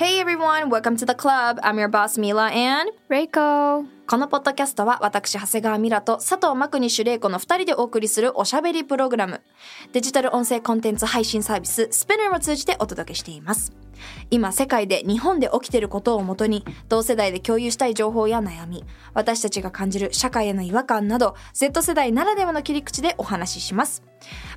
[0.00, 1.60] Hey everyone, welcome to the club.
[1.62, 9.40] I'm your boss Mila and Reiko このポッドキャストは私長谷川ミラと佐藤真国主玲子の2人でお送りするおしゃべりプログラム。
[9.92, 13.72] デジタル音声コンテンツ配信サービススペナーを通じてお届けしています。
[14.28, 18.82] 今世界で日本で起きていることをもとに同世代で共有したい情報や悩み
[19.14, 24.02] 私たちが感じる社会への違和感など Z 世代ならではの切り口でお話しします。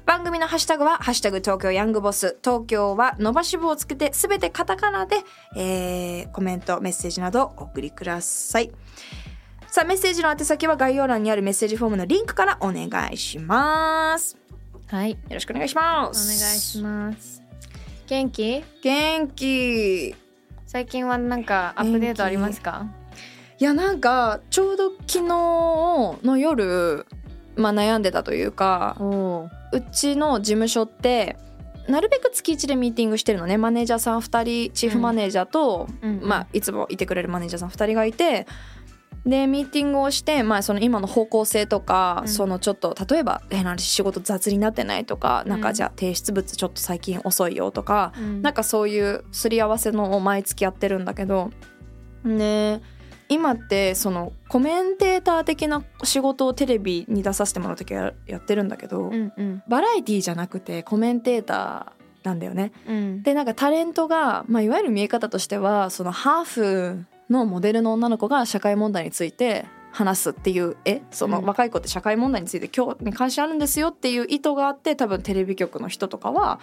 [0.07, 5.17] 番組のハッシュタグは「ハッシュタグ東京ヤングボス」東京は伸ばし棒をつけてすべてカタカナで、
[5.55, 8.71] えーコメントメッセージなどお送りください。
[9.73, 14.37] さあメッセージの宛先は概要欄にあるメッセージフォームのリンクからお願いします。
[14.85, 15.13] はい。
[15.13, 17.41] よろしくお願いしまお願いすします。
[18.05, 18.63] 元気？
[18.83, 20.09] 元気。
[20.09, 20.15] い
[20.67, 22.85] 最近はなんかアップデートありますか？
[23.57, 27.07] やなんかちょうど昨日の夜
[27.55, 29.81] まあ悩んでたというかう。
[29.91, 31.35] ちの事務所って
[31.87, 33.57] なるべく月1でミーティングしてるのね。
[33.57, 38.45] マネージャーさん2人チーフマネージャーと、うんうんまあ、いつもいてくれるマネージャーさん2人がいて
[39.25, 42.27] でミーティングをして、まあ、その今の方向性とか、うん。
[42.27, 45.57] そのちょっと例えば変な話仕事雑になってないとか、なん。
[45.57, 48.41] うんかじゃあ提出物ちょっと最近遅いよとか、うん。
[48.41, 51.51] なんかそういうすり合わせのを毎月やってるんだけど
[52.25, 52.81] ね
[53.29, 59.63] 今ってそのコメンテーター的な仕事をテレビに出させてもらう時はやってるんだけど、うんうん。
[59.69, 62.73] バラエティじゃなくてコメンテーターなんだよね。
[62.87, 63.23] うん。
[63.23, 71.45] でなんかタレントが、まあ、いわゆる見え方としてはそのハーフのモデルの女の子が社会問題について話すっていう絵そのうん。
[71.45, 76.59] 若い子って社会問題について興味関心あるんですよっていう意図があって多分テレビ局の人とかは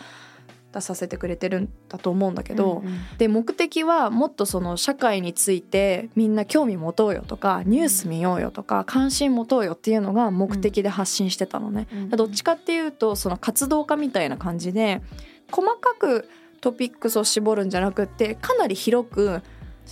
[0.73, 11.87] 出させてくれてるんだと思うんだけど、うんうんで目的はもっとその社会についてみんな興味持とうよとかニュース見ようよとか関心持とうよっていうのが目的で発信してたのね。
[11.93, 15.03] うんどっちかっていうとその活動家みたいな感じで
[15.51, 16.29] 細かく
[16.61, 19.43] トピックスを絞るんじゃなくってかなり広く、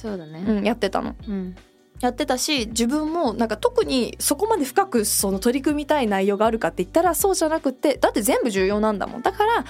[0.01, 0.45] そうだね。
[0.47, 1.17] うん、やってたの。
[1.27, 1.57] うん。
[2.01, 9.23] やってたし自分もなんか特にそこまで深くその取り組みたい内容があるかって言ったらそうじゃなくってだって全部重要なんだもん。
[9.23, 9.65] だから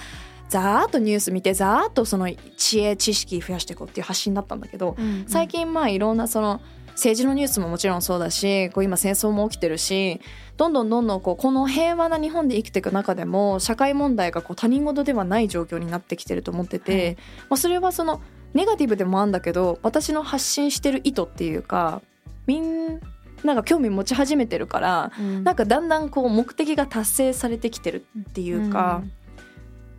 [0.47, 5.25] ざーっとニュース見てざーっとその知恵知識増やしていこうっていう発信だったんだけど、うん。
[5.27, 10.19] 最近まあいろんなその政治のニュースももちろんそうだしこう今戦争も起きてるし
[10.57, 17.15] どんどんどんどんこうこの平和な日本で生きていく中でも社会問題がこう他人事ではない状況になってきてると思ってて、はい。
[17.15, 18.21] まあ、それはその
[18.53, 22.01] ネガティブでもあるんだけど私の発信してる意図っていうか
[22.47, 22.99] みん
[23.43, 25.43] なが興味持ち始めてるからうん。
[25.43, 29.03] なんかだんだんこう目的が達成されてきてるっていうか。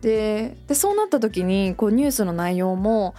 [0.01, 3.13] ででそうなった時にこうニュースの内容も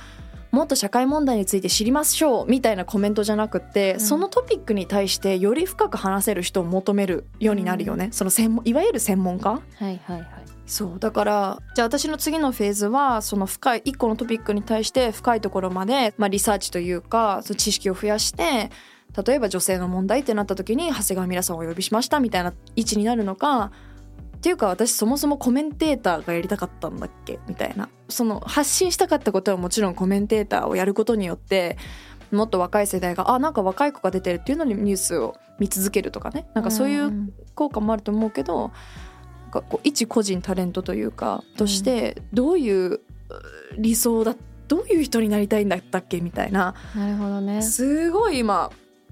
[0.50, 4.00] もっと社会問題について知りましょうみたいなコメントじゃなくって、ん。
[4.00, 9.50] そのトピックに対してより深く話せる人を求めるようになるよね、その専門いわゆる専門家？
[9.50, 10.26] はいはいはい
[10.65, 18.71] そうだからじゃあ私の次のフェーズはその深い一個のトピックに対して深いところまで、まあ、リサーチというかその知識を増やして
[19.27, 23.73] 例えば女性の問題ってなった時に長谷川ミラさんをお呼びしましたみたいな位置になるのか
[24.37, 27.39] っていうか私そもそもコメンテーターがやりたかったんだっけ？
[27.47, 27.89] みたいな。
[28.09, 31.77] その発信したかったことはもちろんコメンテーターをやることによって
[32.33, 36.49] もっと若い世代があなんか若い子が出てるっていうのにニュースを見続けるとかね。
[36.55, 38.73] なんかそういう効果もあると思うけどなん
[39.52, 43.00] かこう一個人タレントというかとしてどういうう
[43.76, 44.34] 理想だ
[44.68, 46.74] どういう人になりたいんだったっけみたいな。
[46.96, 47.62] なるほどね。
[47.62, 48.70] すごい今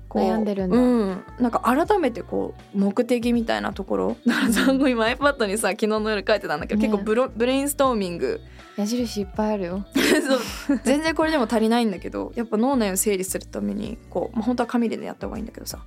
[0.08, 0.76] 悩んでるんだ。
[0.76, 4.16] うん、なんか改めてこう目的みたいなところ。
[4.26, 6.88] だからさ今 iPad にさ昨日の夜書いてたんだけど、ね。
[6.88, 8.40] 結構ブロブレインストーミング。
[8.76, 9.84] 矢印いっぱいあるよ。
[10.66, 10.80] そう。
[10.84, 15.81] 全然これでも足りないんだけどやっぱ脳内を整理するためにこう、まあ、本当は紙でねやった方がいいんだけどさ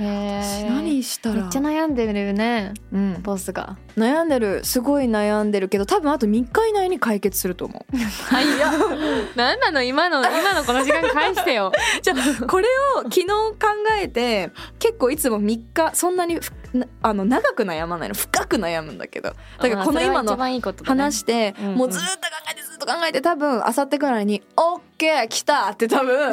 [0.00, 1.42] へえ何したら。
[1.42, 2.72] めっちゃ悩んでるね。
[2.92, 3.76] うん、ボスが。
[3.96, 7.96] 悩んでるすごい悩んでるけど多分あと3日以内に解決すると思う。
[7.96, 8.72] はいや
[9.36, 9.82] 何なの？
[9.82, 11.72] 今の今のこの時間返してよ。
[12.02, 13.56] じゃあこれを昨日考
[14.00, 16.38] えて結構いつも3日そんなに
[17.02, 18.14] あの長く悩まないの。
[18.14, 19.34] 深く悩むんだけど。
[19.58, 21.74] だからこの今の話して、うんうん。
[21.76, 22.16] もうずっと考
[22.50, 26.32] えてずっと考えて多分あさってぐらいに「オッケー来たって多分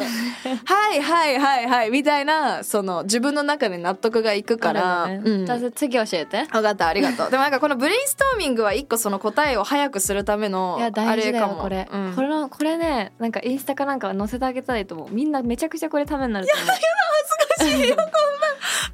[0.94, 5.72] いはいはいはいみたいなその自分の中で納得がいくから、あるのうん。
[5.72, 6.44] 次教えて。
[6.52, 7.30] 分かったありがとう。
[7.30, 11.56] でもなんかこのブレインストーミングは一個その答えを早くするためのいやあ大事だれかも。
[11.56, 12.12] よこれ、うん。
[12.14, 15.08] これのこれねなんかインスタかなんか載せてあげたらいいと思う。
[15.10, 16.66] みんなめちゃくちゃこれためになると思う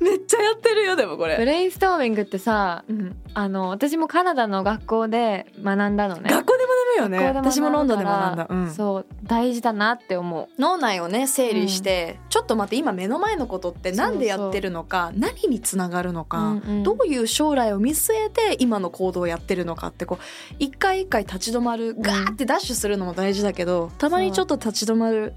[0.00, 3.16] めっちゃやってるよでもこブれ、レインストーミングってさうん。
[3.34, 6.30] あの私もカナダの学校で学んだのね。
[6.30, 7.32] 学校で学ぶよね。
[7.34, 8.70] 私もロンドンで学んだ、うん。
[8.70, 10.48] そう大事だなって思う。
[10.60, 16.82] 脳内をね整理して、ちょっと待って今目の前のことって何でやってるのか何につながるのか、うんうん。
[16.82, 25.34] どういう将来を見据えて今の行動をやってるのかってこう一回一回立ち止まるガーってダッシュするのも大事だけどたまにちょっと立ち止まる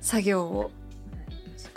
[0.00, 0.70] 作業を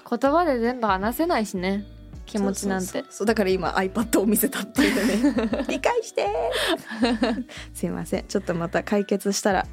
[0.10, 1.86] 言葉で全部話せないしね。
[2.26, 3.04] 気持ちなんて。
[3.10, 5.66] そうだから今 iPad を見せたっていうね。
[5.70, 6.28] 理解して。
[7.74, 8.26] すいません。
[8.28, 9.68] ちょっとまた解決したら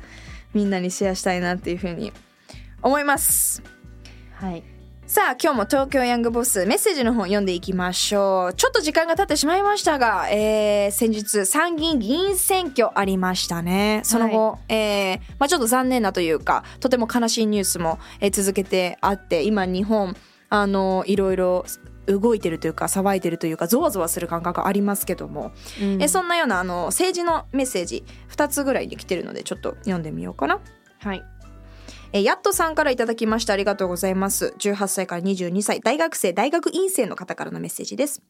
[0.55, 2.13] みんなにシェアしたいなっていうふうに
[2.83, 3.63] 思います。
[4.35, 4.76] はい
[5.07, 8.55] さあ今日も東京ヤングボスメッセージの方読んでいきましょう。
[8.55, 14.01] ちょっと時間が経ってしまいましたが、えー先日参議院議員選挙ありましたね。
[14.03, 20.17] その後、えーまあ、ちょっと残念なというかとても悲しいニュースも、えー続けてあって今日本
[20.49, 21.65] あのいろいろ
[22.07, 26.03] 動いてるというか騒いでるというかゾワゾワする感覚ありますけども、うん。
[26.03, 30.59] えそんなようなあの政治のメッセージ2つぐらいで来てるのでちょっと読んでみようかな。
[30.99, 31.23] はい
[32.17, 33.53] えーやっとさんからいただきました。
[33.53, 34.55] ありがとうございます。
[34.59, 35.81] 18歳から22歳。
[35.81, 38.23] 大学生大学院生の方からのメッセージです。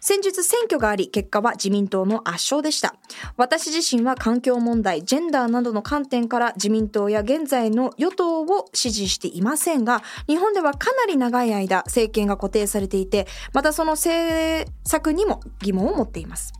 [0.00, 2.94] 先日選挙があり結果は自民党の圧勝でした。
[3.38, 16.52] 私自身は環境問題ジェンダーなどの観点から自民党や現在の与党を支持していませんが日本ではかなり長い間政権が固定されていてまたその政策にも疑問を持っています。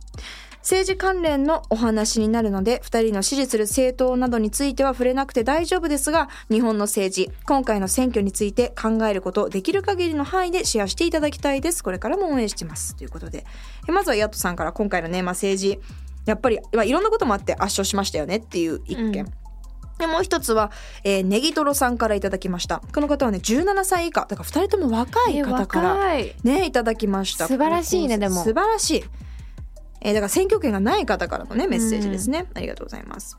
[0.67, 11.81] 政治関連のお話になるので2人の支持する政党などについては触れなくて大丈夫ですが日本の政治今回の選挙について考えることできる限りの範囲でシェアしていただきたいです。
[11.81, 12.97] これからも応援してます。
[12.97, 13.45] ということで。
[13.87, 15.79] えまずはヤットさんから今回のね、まあ、政治。
[16.25, 18.35] やっぱり、まあ、いろんなこともあって圧勝しましたよね。
[18.35, 19.33] っていう一件、うん。
[19.99, 20.71] でもう一つは、
[21.05, 22.81] えー、ネギトロさんからいただきました。
[22.93, 24.25] この方はね17歳以下。
[24.27, 25.95] だから2人とも若いえ方から
[26.43, 27.47] ねいただきました。
[27.47, 28.43] 素晴らしいねでも。
[28.43, 29.03] 素晴らしい
[30.01, 33.37] えーだから選挙権がない方からのねメッセージですね、ありがとうございます。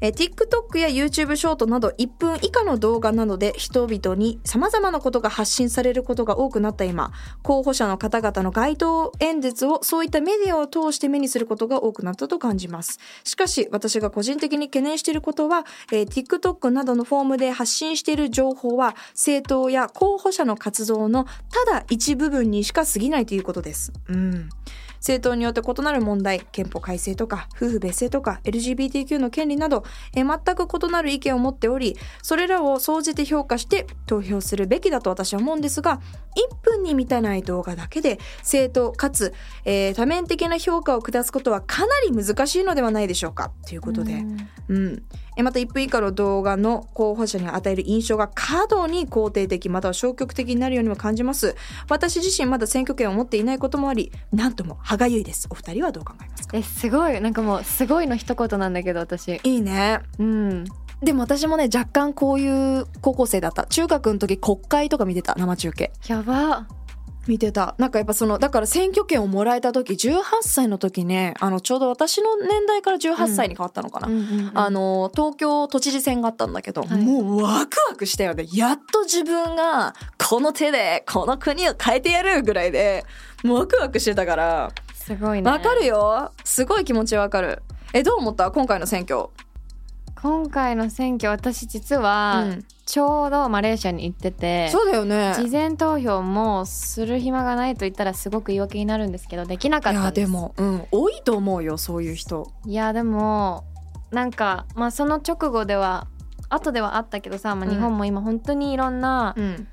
[0.00, 12.98] えー TikTok や YouTube ショートなど1分以下の動画などで人々に様々なことが発信されることが多くなった今候補者の方々の街頭演説をそういったメディアを通して目にすることが多くなったと感じます。
[13.22, 21.30] しかし私が個人的に懸念していることは、えー TikTok などのフォームで発信している情報は政党や候補者の活動のた
[21.72, 23.92] だ一部分にしか過ぎないということです。
[24.08, 24.48] うん
[25.04, 29.84] 政党によって異なる問題憲法改正とか夫婦別姓とか LGBTQ の権利など
[30.16, 36.00] えー全く異なる意見を持っておりそれらを総じて評価して投票するべきだと私は思うんですが
[36.50, 39.34] 1分に満たない動画だけで政党かつ、
[39.66, 43.52] えー多面的な評価を下すことはかなり難しいのではないでしょうか。
[43.66, 44.24] ということで。
[44.68, 45.02] うん
[45.42, 51.56] また1分以下の動画の候補者に与える印象が過度に肯定的または消極的になるようにも感じます。
[51.88, 55.48] 私自身まだ選挙権を持っていないこともありなんとも歯がゆいです。
[55.50, 56.56] お二人はどう考えますか？
[56.56, 57.20] えすごい。
[57.20, 59.40] なんかもうすごいの一言なんだけど私。
[59.42, 60.00] いいね。
[60.18, 60.64] うん。
[61.02, 63.66] でも私もね若干こういう高校生だった。
[63.66, 65.92] 中学の時国会とか見てた生中継。
[66.06, 66.66] やば
[67.26, 67.74] 見てた。
[67.78, 74.14] なんかやっぱそのだから選挙権をもらえた時18歳の時ねあのちょうど私の年代から18歳に変わったのかな、うん。
[74.14, 77.00] うんうんあの東京都知事選があったんだけど、はい。
[77.02, 78.46] もうワクワクしたよね。
[78.52, 83.04] やっと自分がこの手でこの国を変えてやるぐらいで
[83.42, 84.72] もうワクワクしてたから。
[84.94, 85.50] すごいね。
[85.50, 86.32] わかるよ。
[86.44, 87.62] すごい気持ちわかる。
[87.92, 88.50] えどう思った？
[88.50, 89.28] 今回の選挙
[90.24, 92.64] 今回の選挙私実はうん。
[92.86, 95.34] ちょうどマレーシアに行ってて、そうだよね。
[95.36, 100.20] 事前投票もする暇がないと言ったらすごく言い訳になるんですけどできなかいったんです。
[100.20, 100.86] やでもうん。
[100.90, 102.50] 多いと思うよそういう人。
[102.64, 103.64] いやでも
[104.12, 106.06] なんかまあその直後では
[106.48, 107.74] 後ではあったけどさ、まあ、うん。
[107.74, 109.68] 日本も今本当にいろんなうん。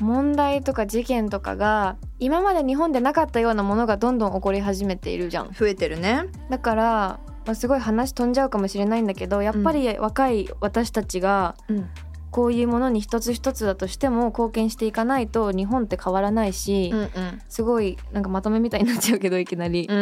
[0.00, 5.52] 問題とか事件とかが今まで日本でなかったようなものがどんどん起こり始めているじゃん。
[5.52, 6.24] 増えてるね。
[6.50, 11.88] だから、まあ、すごい話飛んじゃうかもしれないんだけどやっぱり若い私たちがうん。
[12.30, 17.08] こういうものに一つ一つだとしても貢献していかないと日本って変わらないし、うんうん。
[17.48, 20.00] すごいなんかまとめみたいになっちゃうけどいきなり、うんう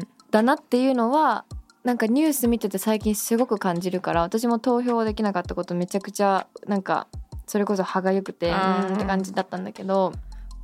[0.00, 1.44] んだなっていうのは
[1.84, 7.06] なんかニュース見てて最近すごく感じるから私も投票できなかったことめちゃくちゃなんか
[7.46, 10.12] それこそ歯がゆくてって感じだったんだけど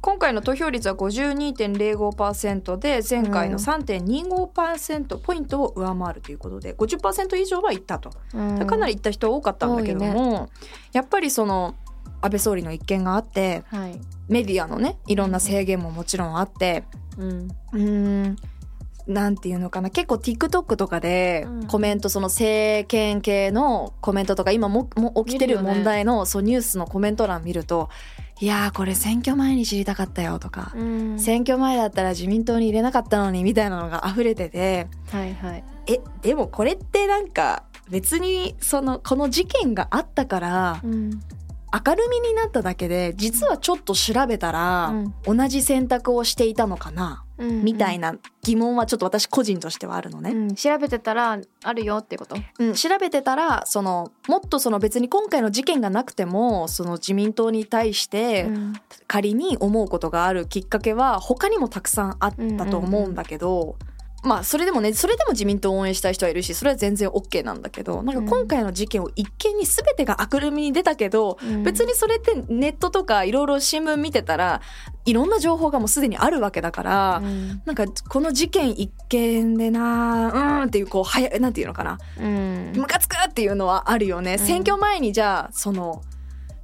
[0.07, 8.65] 今回の投票率は52.05%で前回の3.25%ポイントを上回るということで50%以上はいったと、うん。
[8.69, 10.49] かなりいった人多かったんだけども、
[10.93, 11.75] やっぱりその
[12.21, 14.01] 安倍総理の一件があってはい。
[14.29, 16.85] メディアのねいろんな制限ももちろんあって
[17.19, 17.49] うん。
[17.73, 18.37] うーん
[19.09, 21.67] なんていうのかな結構 TikTok とかでうん。
[21.67, 27.89] コメントその政権系のコメントとか今もも起きてる問題の、そうニュースのコメント欄見ると
[28.39, 31.19] 「いやーこれ選挙前に知りたかったよ」とか、うん。
[31.19, 35.65] 選挙前だったら自民党に入れなかったのに」みたいなのが溢れててはいはい。
[35.87, 41.23] えでもこれってなんか別にそのこの事件があったからうん
[41.73, 44.95] 明るみになっただけで実はちょっと調べたら、
[45.25, 47.65] 同じ選択をしていたのかな、うん。
[47.65, 50.31] みたいな疑問はちょっと私個人としてはあるのね。
[50.31, 50.55] うん。
[50.55, 52.37] 調べてたらあるよってこと？
[52.61, 58.73] うん、調べてたらそのもっとその別に今回の事件がなくてもその自民党に対してうん。
[59.07, 63.77] 仮に思うことがあるきっかけは他にもたくさんあったと思うんだけど、
[64.23, 71.63] まあそれでもねそれでも自民党を応援したい人はいるしそれは全然 OK なんだけどなんか今回の事件を一見に全てが明るみに出たけど、うん。
[71.63, 74.61] 別にそれってネットとかいろいろ新聞見てたら
[75.05, 77.21] いろんな情報がもうすでにあるわけだから。
[77.23, 77.63] うん。
[77.65, 81.99] なんかこの事件一件でなうーんっていうこうはやなんていうのかな。
[82.21, 82.73] うん。
[82.75, 84.39] ムカつくっていうのはあるよね、ん。
[84.39, 86.03] 選挙前にじゃあその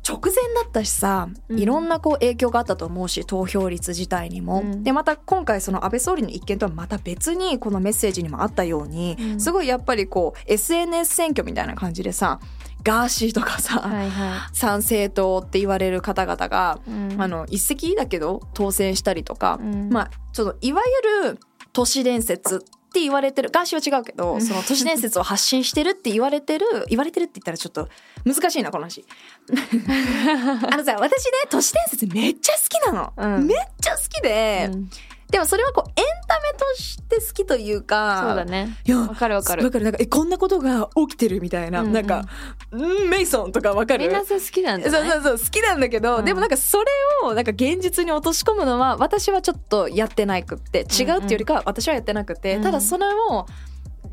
[0.07, 1.59] 直前だったしさうん。
[1.59, 4.83] いろんなこう影響があったと思うし投票率自体にも、うん。
[4.83, 9.41] でまた今回その安倍総理の一件とはまた別にこのメッセージにもあったように、うん。
[9.41, 12.41] すごいやっぱりこう SNS 選挙みたいな感じでさ
[12.83, 16.81] ガーシーとかさ、はいは参政党って言われる方々が、
[17.17, 19.89] あの一石だけど当選したりとか、うん。
[19.91, 20.83] まあちょっといわ
[21.23, 21.39] ゆる
[21.73, 27.89] 都市伝説って言われてるガーシーは違うけどその都市伝説を発信してるって言われてる言われてるって言ったらちょっと
[28.27, 29.05] 難しいなこの話。
[30.71, 33.47] あのさ私ね都市伝説めっちゃ好きなの、うん。
[33.47, 34.91] めっちゃ好きで、うん
[35.33, 38.77] でもそれはこうエンタメとして好きというかそうだね。
[38.85, 39.65] いやわかるわかる。
[39.65, 39.85] わかる。
[39.85, 41.93] なんかえこんなことが起きてるみたいな、うんうん。
[41.95, 42.27] なんか
[42.71, 44.07] 「うんメイソン」とかわかる。
[44.07, 46.25] みんなそれ好きなんじゃないそうそうそう好きなんだけど、うん。
[46.27, 46.85] でもなんかそれ
[47.25, 52.63] をなんか現実に落とし込むのは私はちょっとやってなくって違うっていうよりかは私はやってなくて、うん。
[52.63, 53.47] ただそれを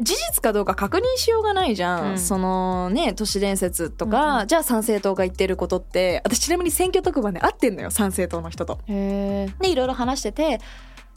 [0.01, 2.19] 事実かどうか確認しようがないじゃん、うん。
[2.19, 4.47] そのね都市伝説とか、うんうん。
[4.47, 8.79] じゃあ参政党が言ってることって私ちなみに選挙特番で会ってんのよ参政党の人と。
[8.87, 10.61] でいろいろ話してて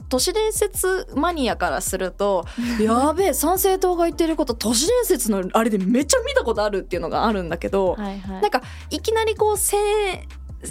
[0.08, 2.44] 都市伝説マニアからすると
[2.80, 8.42] やべえ参政党が言ってること都市伝説のあれでめっちゃ見たことあるっていうのがあるんだけど、はいはい。
[8.42, 9.76] なんかいきなりこうせ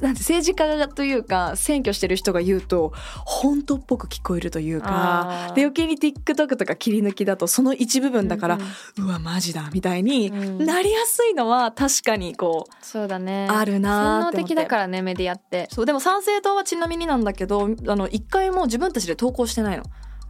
[0.01, 2.93] なんて政治家というか選挙してる人が言うと
[3.25, 10.65] 本当っぽく聞こえるというかで余計に TikTok とか切り抜きだとその一部分だから、ううんわマジだみたいにうん。
[10.65, 13.48] なりやすいのは確かにこう、そうだね。
[13.50, 15.67] あるなって的だからねメディアって。
[15.71, 19.83] そうでも参政党はちなみになんだけどあの一回も自分たちで投稿してないの。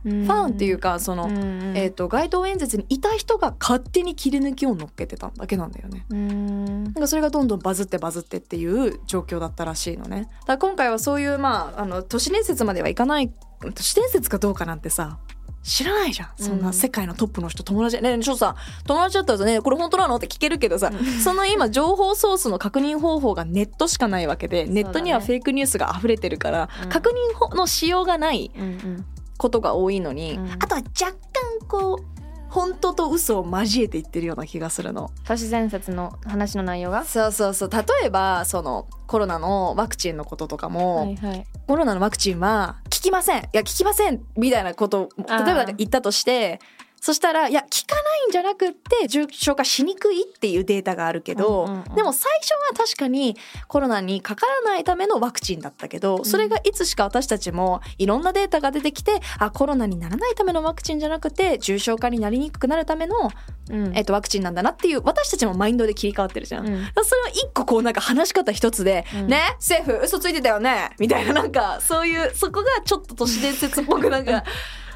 [0.03, 6.05] フファンっていうかその、うんえー、と街頭演説にいた人が勝手に切り抜きを乗っけてただけなんだよね。
[6.09, 6.83] うん。
[6.85, 10.29] なんかそれがどんどんバズってバズってっていう状況だったらしいのね。
[10.47, 13.31] だ今回はそういうまああの都市伝説まではいかない
[13.75, 15.19] 都市伝説かどうかなんてさ
[15.63, 16.29] 知らないじゃん。
[16.37, 18.01] そんうなん世界のトップの人友達。
[18.01, 18.55] ねえねえちょっとさ
[18.87, 20.91] 友達だったらさねこれ本当なのって聞けるけどさ
[21.23, 26.89] その今情報ソースの確認方法がネットしかないわけでネットにはフェイクニュースが溢れてるから、うん。
[26.89, 29.05] 確認法のしようがないうんうん
[29.41, 30.51] ことが多いのに、うん。
[30.51, 32.05] あとは若干こう
[32.47, 35.09] 本当と嘘を交えて言ってるような気がするの。
[35.25, 37.03] 都市伝説の話の内容が？
[37.05, 37.69] そうそうそう。
[37.71, 41.47] 例えばそのコロナのワクチンのこととかも、はいはい。
[41.65, 43.41] コロナのワクチンは効きません。
[43.41, 44.21] いや効きません。
[44.37, 46.59] みたいなことを例えば言ったとして
[47.01, 51.95] そしたらいや効かないんじゃなくって重症化しにくいっていうデータがあるけど、うんうんうん。
[51.95, 53.35] でも最初は確かに
[53.67, 63.31] コロナにかからないためのワクチンだったけどそれがいつしか私たちもいろんなデータが出てきてあコロナにならないためのワクチンじゃなくて重症化になりにくくなるための、
[63.71, 63.97] うん。
[63.97, 66.67] えっと、ワクチンなんだなっていう私たちもマインドで切り替わってるじゃん。
[66.67, 66.85] うん。
[67.03, 69.27] それは一個こうなんか話し方一つで、うん。
[69.27, 69.55] ね？
[69.55, 70.91] 政府嘘ついてたよね？
[70.99, 74.43] みたいななんかそういうそこがちょっと都市伝説っぽくなんか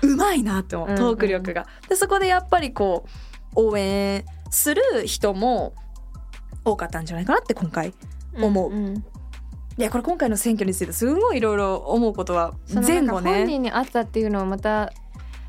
[0.01, 0.95] うまいなって思ううん。
[0.95, 1.67] トーク力が。
[1.89, 3.05] でそこでやっぱりこ
[3.55, 5.73] う応援する人も
[6.63, 7.93] 多かったんじゃないかなって今回
[8.39, 8.73] 思う。
[8.73, 8.97] んん。
[8.97, 9.03] い
[9.77, 14.91] やこれ今回の選挙についてすごいいろいろ思うことは前後なんか本ね人にあったっていうのはまた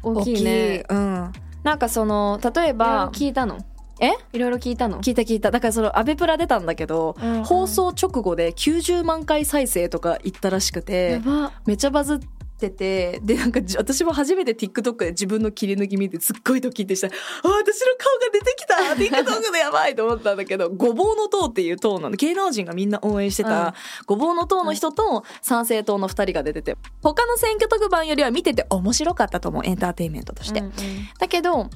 [0.03, 0.85] 大きいね。
[0.89, 3.59] うん、なんかその例えば聞いたの？
[4.01, 4.13] え？
[4.33, 5.01] いろいろ聞いたの？
[5.01, 5.51] 聞いた聞いた。
[5.51, 7.45] だからそのアベプラ出たんだけど、うんうん。
[7.45, 11.21] 放送直後で90万回再生とか言ったらしくて
[11.65, 12.19] めっちゃバズっ
[12.57, 17.53] ててでなんかじ私も初めて TikTok で自分の切り抜き見てすっごいドキッてしたあ私の
[17.99, 22.17] 顔が出てきた TikTok でやばいと思ったんだけど ごぼうの党っていう党なの。
[22.17, 23.49] 芸能人がみんな応援してうん。
[23.49, 23.75] た
[24.07, 30.61] ごぼうの党の人と参政党の2人が出てて他の選挙特番よりは見てて面白かったと思うエンターテインメントとして。
[30.61, 30.73] うん。
[31.19, 31.69] だけど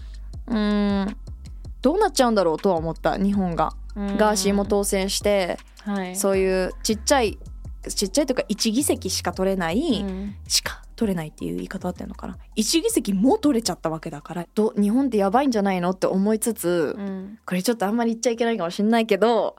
[0.49, 1.17] うーん
[1.83, 3.73] どうなっちゃうんだろうとは思った日本が。
[3.97, 4.17] うん。
[4.17, 6.17] ガーシーも当選して、はい。
[6.17, 7.39] そういうちっちゃい
[7.89, 10.35] ちっちゃいとか1議席しか取れない、うん。
[10.47, 12.37] しか取れないっていう言い方あってんのかな。
[12.57, 17.39] 1議席も取れちゃったわけだからど日本ってやばいんじゃないのって思いつつ、うん。
[17.47, 19.57] これちょっとあんまり言っちゃいけないかもしれないけど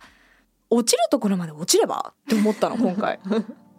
[0.70, 3.20] 落ちるところまで落ちればって思ったの 今回。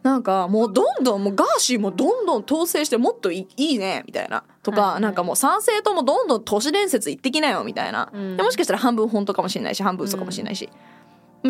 [0.02, 4.42] なんかもうどんどんもうガーシーもどんどん統制してもっといいいねみたいな。
[4.64, 5.02] とか、はいはい。
[5.02, 8.36] なんかもう参政党もどんどん都市伝説言ってきなよみたいな、うん。
[8.36, 10.74] でもしかしたら半分本当かもしれないし半分嘘かもしれないし、もう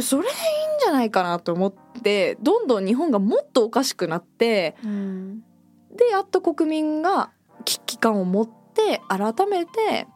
[0.00, 5.40] それでいいんじゃないかなと思ってどんどん日本がもっとおかしくなってうん。
[5.94, 7.30] でやっと国民が
[7.64, 10.06] 危機感を持って改めて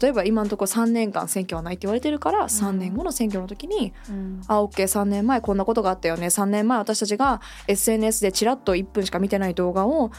[0.00, 6.26] 例えば今のところ3年間選挙はないって言われてるから3年後の選挙の時にうん「あ OK3 年前こんなことがあったよね。
[6.26, 10.10] 3年前私たちが SNS でチラッと1分しか見てない動画を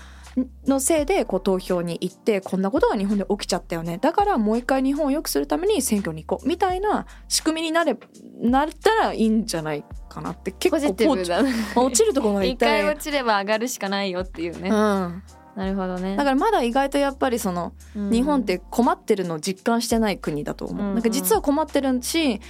[0.68, 3.98] のせいでこう投票に行ってこんなことが日本で起きちゃったよね。
[4.00, 7.98] だからもう一回日本を良くするために選挙に行こうみたいな仕組みになれ
[8.42, 11.54] なったらいいんじゃないかなって結構ポジティブだね。
[11.76, 15.22] 落ちるところまで行一回落ちれば上がるしかないよっていうね、うん、な
[15.66, 16.18] るほどね。
[16.18, 18.12] だからまだ意外とやっぱりそのうん。
[18.12, 20.94] 日本って困ってるのを実感してない国だと思う、うんうん。
[20.96, 22.42] なんか実は困ってるし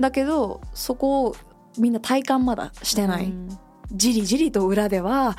[0.00, 1.36] だけどそこを
[1.78, 3.48] みんな体感まだしてない、うん。
[3.92, 5.36] じりじりと裏では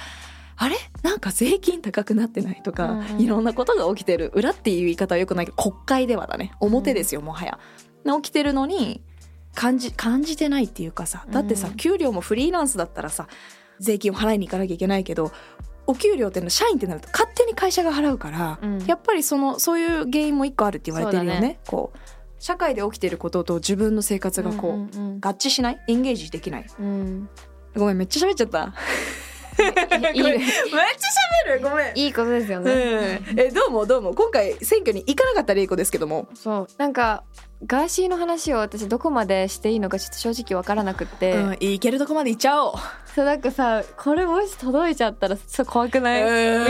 [0.58, 0.76] あれ？
[1.04, 3.22] なんか税金高くなってないとか、うんうん。
[3.22, 4.32] いろんなことが起きてる。
[4.34, 6.54] 裏っていう言い方はよくないけど国会ではだね。
[6.60, 7.60] 表ですよ、もはや。
[8.22, 9.02] 起きてるのに
[9.54, 13.28] 感じ感じてないっていうかさだってさ、うん給料もフリーランスだったらさ
[13.80, 15.32] 税金を払いに行かなきゃいけないけど
[15.88, 18.86] お給料ってのは社員ってなると勝手に会社が払うから、うん。
[18.86, 21.40] やっぱりそのそういう原因も一個あるって言われてるよね。
[21.42, 21.60] ね。
[21.68, 22.00] こう
[22.40, 25.80] 社会で起きてることと自分の生活がこう、うんうん合致しない？
[25.88, 26.66] エンゲージできない？
[26.80, 27.30] うん。
[27.76, 28.74] ごめんめっちゃ喋っちゃった
[29.58, 31.62] めっちゃ喋る。
[31.62, 31.98] ごめん。
[31.98, 33.40] いいことですよね、うん。
[33.40, 34.14] えどうもどうも。
[34.14, 36.68] 今回選挙に行かなかったレイコですけども、そう。
[36.78, 37.24] なんか
[37.66, 42.74] ガーシーの話を私どこまでしていいのかちょっと正直わからなくって、うん、行けるとこまで行っちゃおう。
[43.16, 46.28] そうなんかさこれもし届いちゃったらそう怖くない、み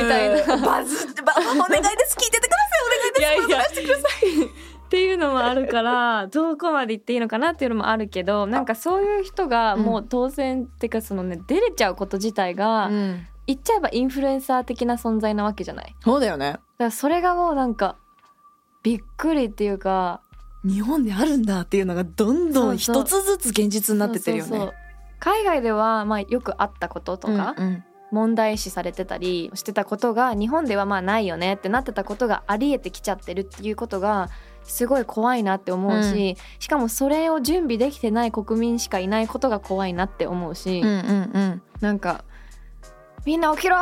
[0.07, 0.57] たいな。
[0.57, 2.15] バズってばお願いです。
[2.15, 2.81] 聞いててください。
[2.85, 3.81] お願いです。
[3.81, 4.47] いやいや
[4.85, 15.85] っていうのもあるから どこまで行っていいのかなっていうのもあるけどなんかそういう人がもう当選っていうかそのね出れちゃうこと自体が、うん、言っちゃえばインフルエンサー的な存在なわけじゃない。
[15.85, 16.57] だかそうだよね。
[16.77, 17.97] らそれがもうなんか
[18.83, 20.21] びっくりっていうか
[20.63, 24.71] 日本であるんだっていうのがどんどん一つずつ現実になってってるよね。
[25.19, 27.83] 海外ではまあよくあったこととか、うんうん。
[28.11, 34.29] 問題視されてたりしてたことが日本ではまあないよねってなってたことがありえてきちゃってるっていうことが
[34.65, 41.61] すごい怖いなって思うし、しかもそれを準備できてない国民しかいないことが怖いなって思うし、うんうんうん。
[41.81, 42.23] なんか
[43.25, 43.75] みんな起きろ。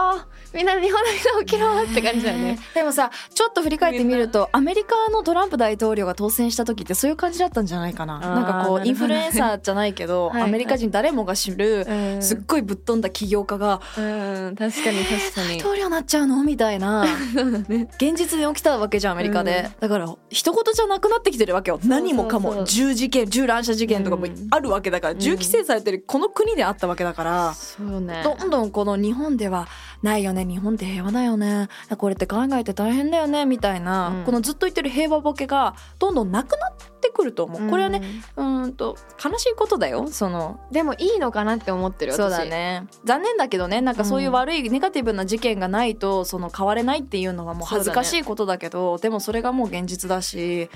[0.53, 1.83] みんな日本の人起きろ。
[1.83, 2.59] って感じだよね。
[2.73, 8.21] でもさちょっと振り返ってみるとアメリカのトランプ大統領が当選した時ってそういう感じだったんじゃないかな。
[8.21, 10.49] ーなんかこうインフルエンサーじゃないけどはいはい。
[10.49, 14.55] アメリカ人誰もが知るうんすっごいぶっ飛んだ起業家がうん。
[14.55, 15.59] 確かに確か大に。
[15.61, 16.43] 統領になっちゃうの？
[16.43, 17.03] みたいな。
[17.99, 21.79] 現実に起きたわけじゃんアメリカで、だから一言じゃなくなってきてるわけよ。
[21.83, 24.47] 何もかも銃事件銃乱射事件とかもうん。
[24.51, 28.21] あるわけだから、うん銃規制されてるこの国であったわけだから、そうね。
[28.23, 29.67] どんどんこの日本では
[30.01, 30.45] ないよね。
[30.45, 31.69] 日本って平和だよね。
[31.97, 33.45] これって海外って大変だよね。
[33.45, 34.23] みたいな、うん。
[34.23, 38.01] このずっと言ってる平和ボケがどんどんなくなってくると思う、これはね
[38.35, 40.07] うーんと悲しいことだよ。
[40.07, 40.73] そのうん。
[40.73, 42.45] でもいいのかなって思ってる私そうだ。
[42.45, 42.87] ね。
[43.05, 43.81] 残念だけどね。
[43.81, 50.69] なんかそういう悪いネガティブな事件がないとその変われないっていうのがもう恥ずかしいことだけどでもそれがもう現実だし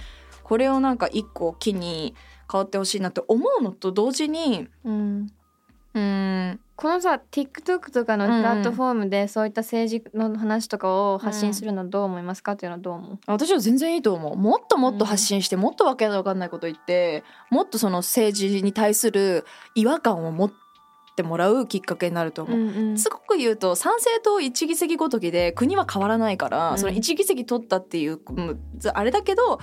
[0.43, 2.15] これをなんか一個機に
[2.52, 5.28] 変わってほしいなって思うのと同時にうん。
[5.98, 6.60] うーん。
[6.76, 14.38] このさ TikTok とかのプラットフォームでそういった政治の話とかを発信するのはどう思いますかっていうのはどう思う、私は全然いいと思う。
[14.38, 20.54] もっともっと発信して、もっとわけのわかんないこと言ってもっとその政治に対する違和感を持っ
[21.16, 22.60] てもらうきっかけになると思う。
[22.60, 26.78] んすごく言うと参政党一議席ごときで国は変わらないから、うん。
[26.78, 28.60] その一議席取ったっていううん
[28.94, 29.60] あれだけど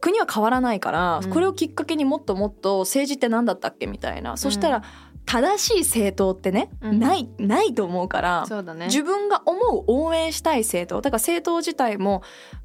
[0.00, 1.30] 国は変わらないから、うん。
[1.30, 4.84] これをきっかけにもっともっと政治って何だったっけみたいな、そしたら
[5.26, 6.98] 正しい政党ってね、うん。
[6.98, 8.44] ないないと思うから。
[8.46, 8.86] そうだね。
[8.86, 12.22] 自分が思う応援したい政党だから政党自体も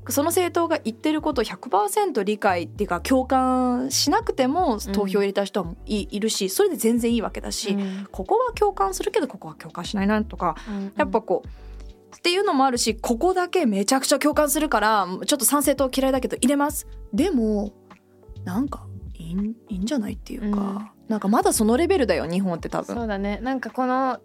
[0.10, 8.08] その政党が言ってることを100%理解っていうか共感しなくても投票入れた人はい,、いるしそれで全然いいわけだし、うん。
[8.12, 11.48] ここは共感するけどここは共感しないなとかうんやっぱこう
[12.18, 16.88] っていうのもあるしここだけめちゃくちゃ共感するからちょっと参政党嫌いだけど入れます。
[17.14, 17.72] でも
[18.44, 20.64] なんかいいんいいんじゃないっていうか、う
[20.96, 22.96] んなんかまだそのレベルだよ日本って多分。
[22.96, 23.40] そうだね。
[23.42, 24.20] なんかこの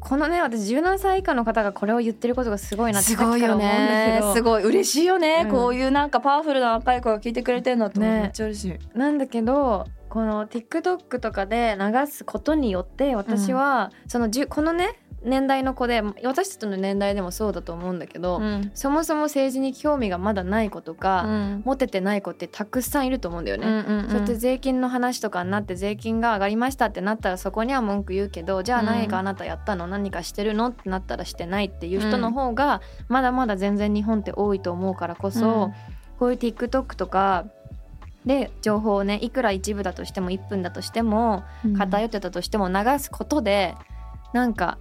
[0.00, 4.22] このね私17歳以下の方がこれを言ってることがすごいなってすごいよね。
[4.34, 4.62] すごい。
[4.62, 5.50] 嬉しいよね、うん。
[5.50, 8.22] こういうなんかパワフルな若い子が聞いてくれてるのってね。
[8.22, 18.70] めっちゃ嬉しい、なんだけどこの TikTok とかで流すことによって私は、そのじゅこのね年代の子で私たちの年代でもそうだと思うんだけど、ん。
[18.74, 21.62] そもそも政治に興味がまだない子とか、うん。
[21.64, 23.66] 持ててない子ってたくさんいると思うんだよね。
[23.66, 24.08] うんうんうん。
[24.08, 30.68] そうやって税金の話とかになって税金が上がりましたってなったらそこには文句言うけどじゃあ何かあなたやったの、何かしてるの？
[30.68, 35.74] ってなったらしてないっていう人の方がまだまだ全然日本って多いと思うからこそ、うん。
[36.18, 37.46] こういう TikTok とか
[38.26, 41.44] で情報をねいくら一部だとしても1分だとしても
[41.76, 43.74] 偏ってたとしても流すことで
[44.32, 44.78] なんか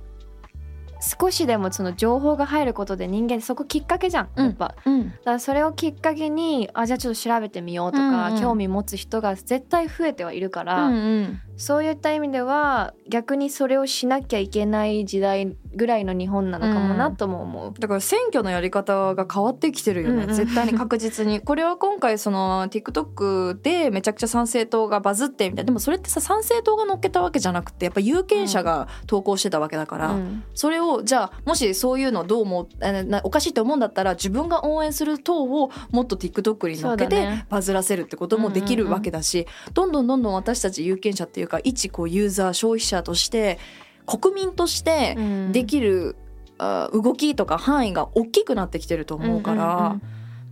[1.07, 4.29] 少しでもその情報が入ることで人間そこきっかけじゃん。
[4.35, 5.09] やっぱ、うん。
[5.11, 8.41] だからそれをきっかけにあじゃあちょっと調べてみようとか、うんうん。
[8.41, 17.73] 興味持つ人が絶対増えてはいるから、うんうんそういった意味では逆にそれをしなきゃいけない時代ぐらいの日本なのかもなとも思う。
[17.79, 20.35] だから選挙のやり方が変わってきてるよね、うんうん。
[20.35, 21.39] 絶対に確実に。
[21.41, 25.67] これは今回その TikTok でめちゃくちゃ参政党がバズってみたいな。
[25.67, 30.43] でもそれってさ参政党が乗っけたわけじゃなくてやっぱ有権者が投稿してたわけだから、うん。
[30.53, 32.67] それをじゃあもしそういうのどう思う？
[32.81, 43.59] えなおかしいと思うんだったら自分が応援する党をもっと TikTok に乗っけてバズらせるってこともできるわけだし、どんどんどんどん私たち有権者っていうか一こうユーザー消費者として
[44.05, 45.51] 国民としてうん。
[45.51, 46.15] できる、
[46.57, 49.99] あ動きとか範囲が大きくなってきてると思うから、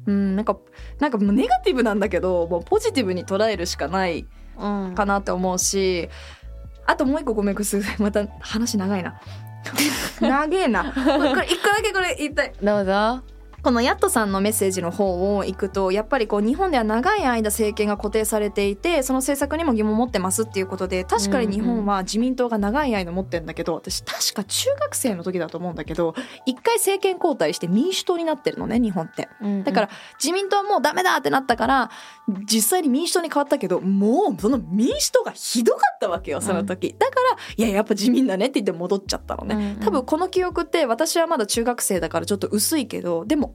[0.06, 0.58] うんなんか
[1.00, 4.28] なんかもうネガティブなんだけどもうポジティブに捉えるしかない
[4.58, 4.90] うん。
[4.90, 6.10] うんかなって思うし
[6.86, 9.20] あともう一個ごめんこれすまた話長いな。
[10.22, 10.94] 長えな。
[10.94, 12.54] これ一個だけこれ言いたい。
[12.62, 13.35] どうぞ。
[13.66, 26.14] このヤットさんのメッセージの方を行くとやっぱりこう日本では長い間政権が固定されていてその政策にも疑問を持ってますっていうことで確かに日本は自民党が長い間持ってるんだけど私確か中学生の時だと思うんだけど
[26.46, 29.28] 一回政権交代して民主党になってるのね日本って。
[29.64, 29.90] だから
[30.24, 31.90] 自民党はもうダメだってなったから
[32.46, 39.76] 実際に民主党に変わったけどもうその民主党がひどかったわけよその時、だからいややっぱ自民だねって言って戻っちゃったのね、うんうん。
[39.78, 43.52] 多分この記憶って私はまだ中学生だからちょっと薄いけどでも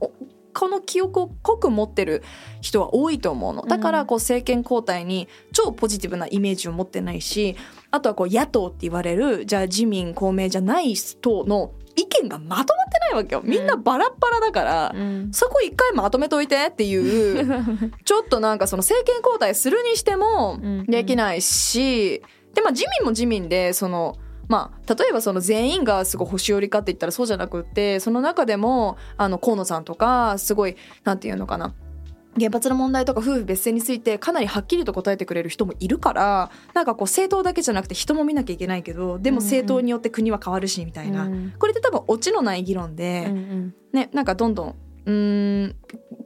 [0.53, 2.23] この記憶を濃く持ってる
[2.61, 3.65] 人は多いと思うの。
[3.65, 7.55] だからこう政権交代に超ポジティブなイメージを持ってないし
[7.89, 13.41] あとはこう野党って言われるじゃあ自民公明じゃない党の意見がまとまってないわけよ。
[13.43, 15.29] みんなバラッバラだから、うん。
[15.33, 20.85] そこ一回まとめといてっていう ちょっとなんかその政権交代するにしてもうん。
[20.85, 22.21] できないし、
[22.53, 24.15] でまあ自民も自民でその
[24.51, 31.73] まあ例えばその全員がすごい星寄りかって言ったらそうじゃなくってその中でもあの河野さんとかすごいなんていうのかな。
[32.39, 41.53] 原発の問題とか夫婦別姓についてかなりはっきりと答えてくれる人もいるからなんかこう政党だけじゃなくて人も見なきゃいけないけどでも政党によって国は変わるしみたいな、うん。
[41.59, 43.73] これって多分オチのない議論で、うんうん。
[43.91, 45.75] ねなんかどんどんうーん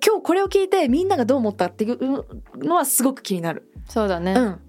[0.06, 2.26] 今日これを聞いてみんながどう思ったっていう
[2.60, 3.72] のはすごく気になる。
[3.88, 4.34] そうだね。
[4.34, 4.65] うん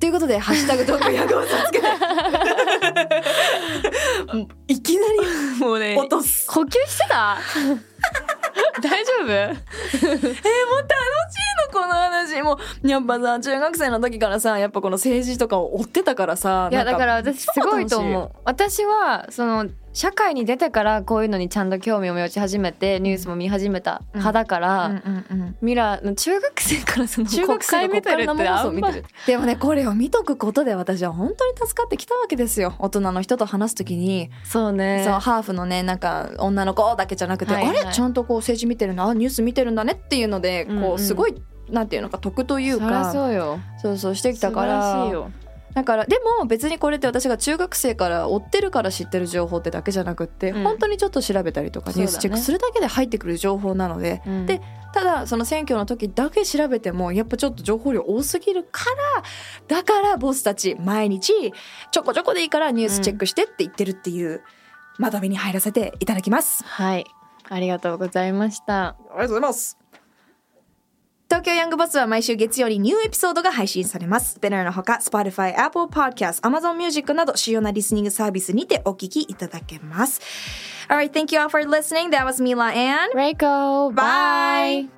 [0.00, 1.80] ということで「ハッシュタグトークヤゴさつけ」
[4.32, 6.46] もういきなりもうね落とす。
[6.48, 7.38] 呼吸してた？
[8.80, 9.32] 大丈夫？
[9.32, 10.14] えー、もう楽しい
[11.72, 12.42] のこの話。
[12.42, 18.30] もうやっぱさ中学生の時からさやっぱこの政治とかを追ってたからさいやだから私すごいと思う。
[18.44, 29.04] 私はその社会に出てからこういうのにちゃんと興味を持ち始めてニュースも見始めた派だから、うんうんうんミラ中学生からその国会見てるってあんま見てる。
[29.26, 32.74] でもねこれを見とくことで私は本当に助かってきたわけですよ。
[32.78, 35.02] 大人の人と話す時に、そうね。
[35.04, 37.78] そうハーフのねなんか女の子だけじゃなくて、はいはい。
[37.80, 37.92] あれ？
[37.92, 39.08] ちゃんとこう政治見てるな？
[39.08, 40.84] あニュース見てるんだねっていうのでこう、うん。
[40.92, 41.34] うんすごい
[41.70, 43.12] なんていうのか得というか。
[43.12, 43.58] そうよ。
[43.82, 45.08] そうそうしてきたから
[45.74, 50.62] だからでも別にこれって私が中学生から追ってるから知ってる情報ってだけじゃなくって、うん。
[50.64, 54.46] 本当にちょっと調べたりとかニュースチェックするだけで入ってくる情報なので、うん。
[54.46, 54.60] で
[54.92, 58.84] ただその選挙の時だけ調べてもやっぱちょっと情報量多すぎるか
[59.68, 61.52] らだからボスたち毎日
[61.90, 64.42] ちょこちょこでいいからニュースチェックしてって言ってるっていう
[64.96, 66.64] まとめに入らせていただきます。
[66.64, 67.04] はい。
[67.50, 68.88] ありがとうございました。
[68.88, 69.78] ありがとうございます。
[71.30, 74.40] 東京ヤングバスは毎週月曜にニューエピソードが配信されます。
[74.40, 80.22] ベナーのほか、Spotify、Apple Podcast、Amazon Music など主要なリスニングサービスにてお聞きいただけます。
[80.88, 82.08] Alright, thank you all for listening.
[82.12, 84.86] That was Mila and Reiko Bye.
[84.86, 84.97] Spinner